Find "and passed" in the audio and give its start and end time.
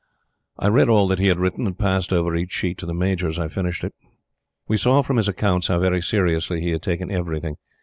1.67-2.11